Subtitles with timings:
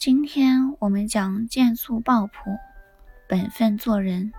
[0.00, 2.58] 今天我们讲剑素抱朴，
[3.28, 4.32] 本分做人。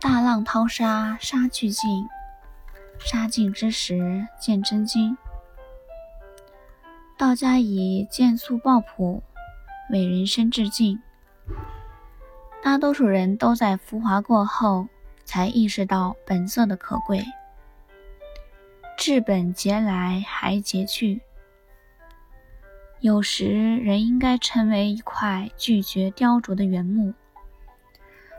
[0.00, 2.06] 大浪淘沙，沙去尽；
[2.98, 5.18] 沙尽之时，见真经。
[7.18, 9.22] 道家以剑素抱朴
[9.90, 11.02] 为人生致敬。
[12.62, 14.88] 大多数人都在浮华过后，
[15.26, 17.22] 才意识到本色的可贵。
[18.96, 21.20] 治本节来，还节去。
[23.00, 27.14] 有时，人应该成为一块拒绝雕琢的原木，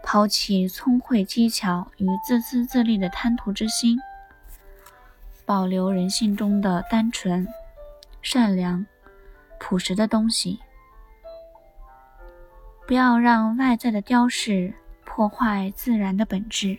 [0.00, 3.98] 抛弃聪慧机巧与自私自利的贪图之心，
[5.44, 7.48] 保留人性中的单纯、
[8.22, 8.86] 善良、
[9.58, 10.60] 朴实的东西，
[12.86, 14.72] 不要让外在的雕饰
[15.04, 16.78] 破坏自然的本质。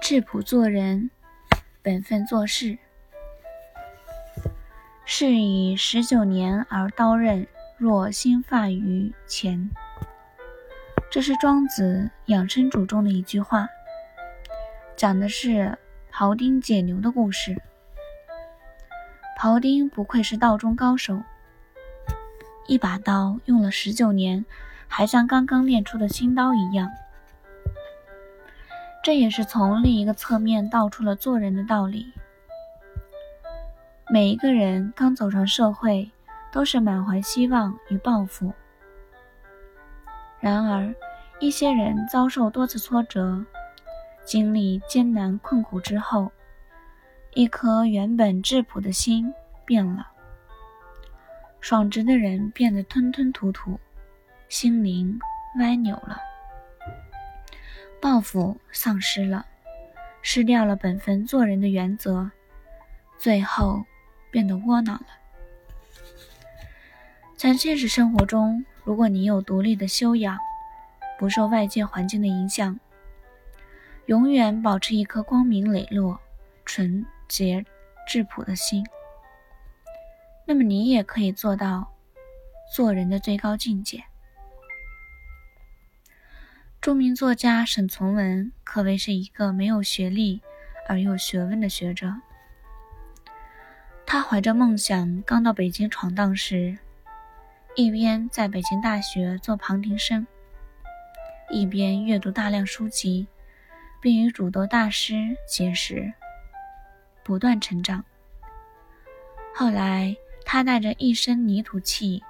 [0.00, 1.10] 质朴做人。
[1.82, 2.76] 本分做事，
[5.06, 7.46] 是以十九年而刀刃
[7.78, 9.70] 若新发于前。
[11.10, 13.66] 这是庄子养生主中的一句话，
[14.94, 15.78] 讲的是
[16.12, 17.62] 庖丁解牛的故事。
[19.38, 21.22] 庖丁不愧是道中高手，
[22.66, 24.44] 一把刀用了十九年，
[24.86, 26.90] 还像刚刚练出的新刀一样。
[29.10, 32.12] 这也是从另一个侧面道出了做人的道理。
[34.08, 36.08] 每一个人刚走上社会，
[36.52, 38.54] 都是满怀希望与抱负。
[40.38, 40.94] 然而，
[41.40, 43.44] 一些人遭受多次挫折，
[44.24, 46.30] 经历艰难困苦之后，
[47.34, 50.06] 一颗原本质朴的心变了。
[51.60, 53.80] 爽直的人变得吞吞吐吐，
[54.48, 55.18] 心灵
[55.58, 56.29] 歪扭了。
[58.00, 59.44] 抱负丧失了，
[60.22, 62.30] 失掉了本分做人的原则，
[63.18, 63.84] 最后
[64.30, 65.06] 变得窝囊了。
[67.36, 70.38] 在现实生活中，如果你有独立的修养，
[71.18, 72.78] 不受外界环境的影响，
[74.06, 76.18] 永远保持一颗光明磊落、
[76.64, 77.64] 纯洁
[78.06, 78.84] 质朴的心，
[80.46, 81.86] 那么你也可以做到
[82.74, 84.02] 做人的最高境界。
[86.80, 90.40] 著名作家沈从文可谓是一个没有学历
[90.88, 92.14] 而又学问的学者。
[94.06, 96.78] 他怀着梦想刚到北京闯荡时，
[97.76, 100.26] 一边在北京大学做旁听生，
[101.50, 103.28] 一边阅读大量书籍，
[104.00, 106.10] 并与诸多大师结识，
[107.22, 108.02] 不断成长。
[109.54, 110.16] 后来，
[110.46, 112.22] 他带着一身泥土气，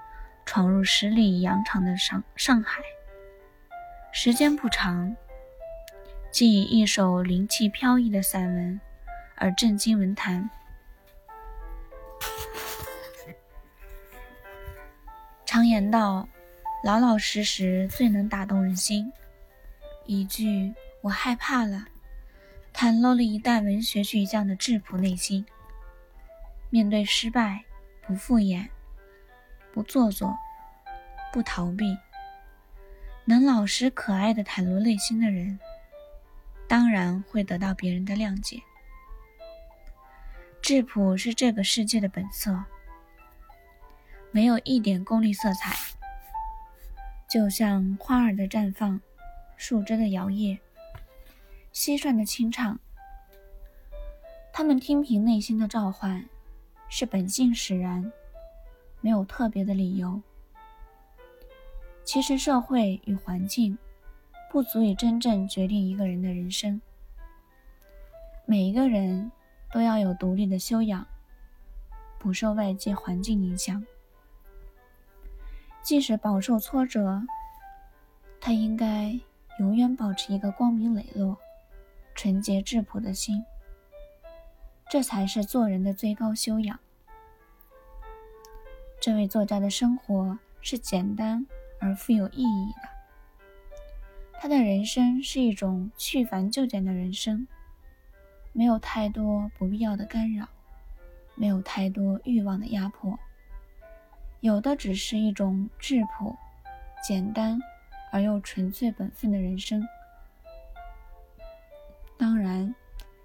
[0.44, 2.82] 闯入十里洋场的上上海。
[4.12, 5.16] 时间不长，
[6.30, 8.80] 竟以一首灵气飘逸的散文
[9.36, 10.50] 而震惊文坛。
[15.46, 16.28] 常言道
[16.84, 19.12] ：“老老实实最能打动人心。”
[20.06, 21.86] 一句“我害怕了”，
[22.74, 25.44] 袒露了一代文学巨匠的质朴内心。
[26.68, 27.64] 面对失败，
[28.06, 28.68] 不敷衍，
[29.72, 30.36] 不做作，
[31.32, 31.96] 不逃避。
[33.30, 35.56] 能老实可爱的袒露内心的人，
[36.66, 38.60] 当然会得到别人的谅解。
[40.60, 42.64] 质朴是这个世界的本色，
[44.32, 45.76] 没有一点功利色彩。
[47.28, 49.00] 就像花儿的绽放，
[49.56, 50.58] 树枝的摇曳，
[51.72, 52.80] 蟋蟀的清唱，
[54.52, 56.28] 他们听凭内心的召唤，
[56.88, 58.10] 是本性使然，
[59.00, 60.20] 没有特别的理由。
[62.12, 63.78] 其实，社会与环境
[64.50, 66.80] 不足以真正决定一个人的人生。
[68.46, 69.30] 每一个人
[69.72, 71.06] 都要有独立的修养，
[72.18, 73.86] 不受外界环境影响。
[75.84, 77.22] 即使饱受挫折，
[78.40, 79.16] 他应该
[79.60, 81.38] 永远保持一个光明磊落、
[82.16, 83.44] 纯洁质朴的心。
[84.90, 86.76] 这才是做人的最高修养。
[89.00, 91.46] 这位作家的生活是简单。
[91.80, 92.88] 而富有意义的，
[94.38, 97.48] 他的人生是一种去繁就简的人生，
[98.52, 100.46] 没有太多不必要的干扰，
[101.34, 103.18] 没有太多欲望的压迫，
[104.40, 106.36] 有的只是一种质朴、
[107.02, 107.58] 简单
[108.12, 109.82] 而又纯粹本分的人生。
[112.18, 112.74] 当然，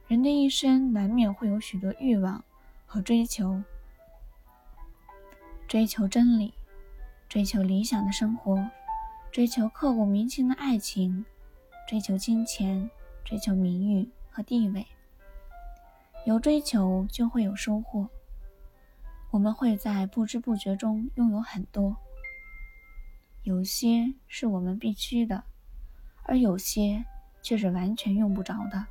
[0.08, 2.42] 人的一生难免会有许多欲望
[2.86, 3.62] 和追求，
[5.68, 6.54] 追求真理。
[7.36, 8.66] 追求理想的生活，
[9.30, 11.26] 追求刻骨铭心的爱情，
[11.86, 12.90] 追求金钱，
[13.26, 14.88] 追求名誉和地位。
[16.26, 18.08] 有追求就会有收获。
[19.32, 21.98] 我们会在不知不觉中拥有很多，
[23.44, 25.44] 有些是我们必须的，
[26.24, 27.04] 而有些
[27.42, 28.86] 却是完全用不着的。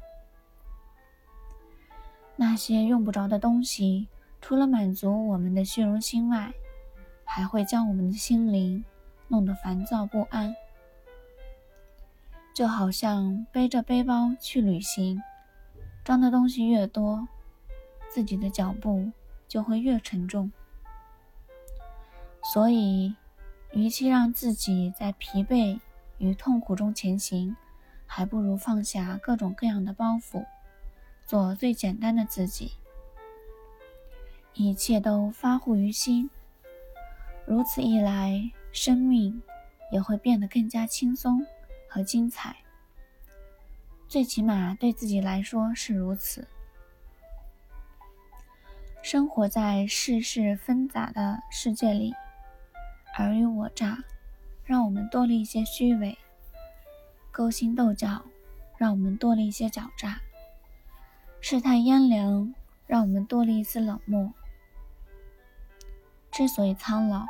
[2.37, 4.07] 那些用不着的东西，
[4.43, 6.53] 除了满足我们的虚荣心外，
[7.35, 8.85] 还会将我们的心灵
[9.27, 10.55] 弄得烦躁不安。
[12.55, 15.21] 就好像背着背包去旅行，
[16.05, 17.27] 装的东西越多，
[18.09, 19.11] 自己的脚步。
[19.47, 20.51] 就会越沉重，
[22.43, 23.15] 所以，
[23.73, 25.79] 与其让自己在疲惫
[26.19, 27.55] 与痛苦中前行，
[28.05, 30.45] 还不如放下各种各样的包袱，
[31.25, 32.73] 做最简单的自己。
[34.55, 36.29] 一切都发乎于心，
[37.47, 39.43] 如此一来，生命
[39.93, 41.47] 也会变得更加轻松
[41.89, 42.57] 和精彩。
[44.09, 46.47] 最起码对自己来说是如此。
[49.03, 52.15] 生活在世事纷杂的世界里，
[53.19, 54.03] 尔虞我诈
[54.65, 56.17] 让我们多了一些虚伪；
[57.31, 58.23] 勾心斗角
[58.79, 60.17] 让我们多了一些狡诈；
[61.43, 62.55] 世态炎凉
[62.87, 64.33] 让我们多了一丝冷漠。
[66.35, 67.25] 之所以苍老，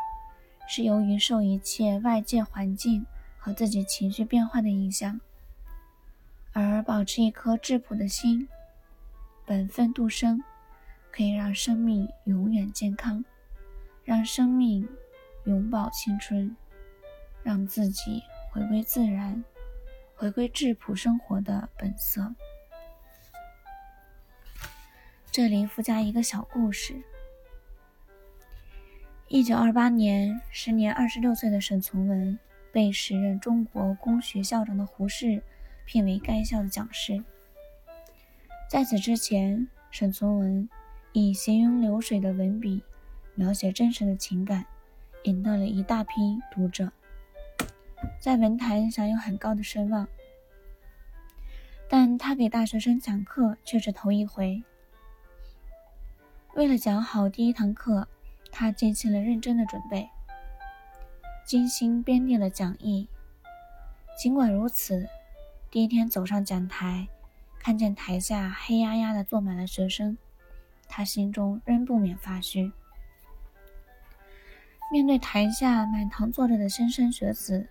[0.67, 3.05] 是由于受一切外界环境
[3.37, 5.21] 和自己情绪变化的影响，
[6.53, 8.49] 而保持一颗质朴的心，
[9.45, 10.43] 本分度生。
[11.17, 13.25] 可以让生命永远健康，
[14.03, 14.89] 让生命
[15.45, 16.57] 永葆青春，
[17.45, 19.45] 让自己回归自然，
[20.17, 22.35] 回归质朴生活的本色。
[25.31, 27.01] 这里附加一个小故事：
[29.35, 32.39] 一九二八年，时年二十六岁的沈从文
[32.71, 35.43] 被时任中国工学校长的胡适
[35.85, 37.21] 聘为该校的讲师。
[38.71, 40.69] 在此之前，沈从文。
[41.13, 42.85] 以行云流水的文笔
[43.35, 44.67] 描写真实的情感，
[45.25, 46.13] 赢得了一大批
[46.53, 46.93] 读者，
[48.21, 50.07] 在文坛享有很高的声望。
[51.89, 54.63] 但他给大学生讲课却是头一回。
[56.55, 58.07] 为了讲好第一堂课，
[58.57, 60.09] 他进行了认真的准备，
[61.45, 63.09] 精心编定了讲义。
[64.17, 65.09] 尽管如此，
[65.73, 67.09] 第一天走上讲台，
[67.59, 70.17] 看见台下黑压压的坐满了学生。
[70.87, 72.71] 他心中仍不免发虚。
[74.93, 77.67] 面对台下满堂坐着的莘莘学子，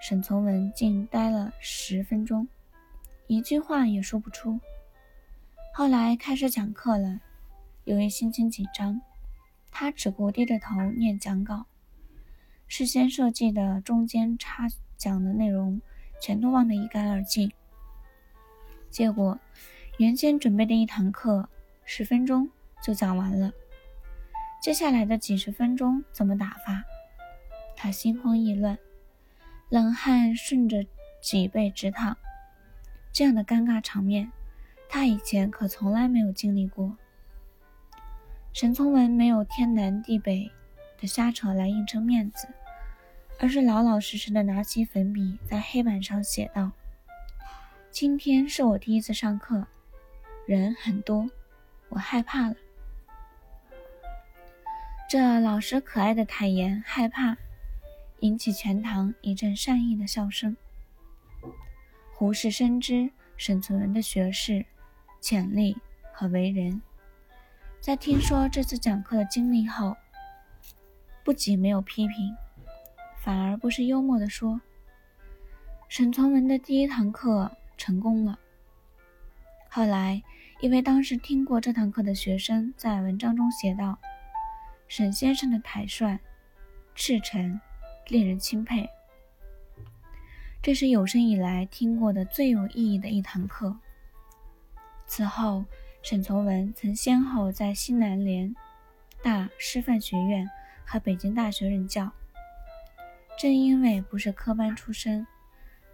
[0.00, 2.46] 沈从文竟呆了十分钟，
[3.26, 4.60] 一句话也说不出。
[5.74, 7.18] 后来开始讲课了，
[7.82, 9.00] 由于心情紧张，
[9.72, 11.64] 他只顾低着头念讲稿，
[12.68, 15.80] 事先设计的中间插讲的内容
[16.20, 17.50] 全都忘得一干二净。
[18.90, 19.40] 结果，
[19.98, 21.48] 原先准备的一堂课。
[21.84, 22.48] 十分钟
[22.80, 23.52] 就讲完了，
[24.62, 26.84] 接下来的几十分钟怎么打发？
[27.74, 28.78] 他心慌意乱，
[29.68, 30.86] 冷汗顺着
[31.20, 32.16] 脊背直淌。
[33.12, 34.30] 这样的尴尬场面，
[34.88, 36.96] 他以前可从来没有经历过。
[38.52, 40.50] 沈从文没有天南地北
[41.00, 42.46] 的瞎扯来硬撑面子，
[43.38, 46.70] 而是老老实实的拿起粉笔在黑板上写道
[47.90, 49.66] ：“今天是我第一次上课，
[50.46, 51.28] 人很多。”
[51.88, 52.54] 我害怕了。
[55.08, 57.36] 这老实可爱的坦言害怕，
[58.20, 60.56] 引起全堂一阵善意的笑声。
[62.14, 64.64] 胡适深知沈从文的学识、
[65.20, 65.76] 潜力
[66.14, 66.80] 和为人，
[67.82, 69.96] 在听说这次讲课的经历后，
[71.24, 72.32] 不仅没有批评，
[73.18, 74.60] 反而不是幽默地说
[75.90, 78.38] ：“沈从文的第一堂课成功了。”
[79.68, 80.22] 后来。
[80.60, 83.98] 一位当时听过这堂课的学生在文章中写道
[84.86, 86.16] ：“沈先生的坦率、
[86.94, 87.60] 赤诚，
[88.06, 88.88] 令人钦佩。
[90.62, 93.76] 这是有生以来听过的最有意义的一堂课。”
[95.04, 95.64] 此后，
[96.02, 98.54] 沈从文曾先后在西南联
[99.22, 100.48] 大师范学院
[100.84, 102.12] 和北京大学任教。
[103.38, 105.26] 正因为不是科班出身，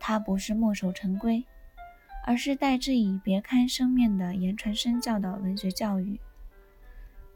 [0.00, 1.44] 他不是墨守成规。
[2.26, 6.20] 而是代之以别开生面的言传身教的文学教育，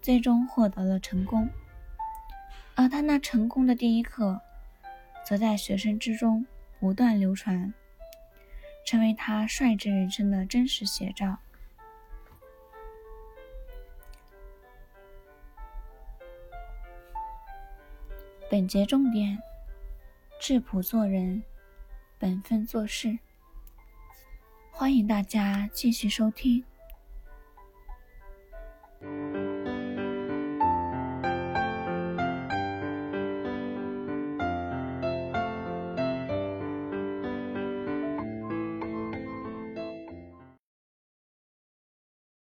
[0.02, 1.48] 最终获得了成功。
[2.74, 4.38] 而他那成功的第一课，
[5.24, 6.44] 则在学生之中
[6.78, 7.72] 不断流传，
[8.84, 11.38] 成为他率直人生的真实写照。
[18.52, 19.42] 本节重点：
[20.38, 21.42] 质朴做人，
[22.18, 23.18] 本分做事。
[24.70, 26.62] 欢迎大家继续收听。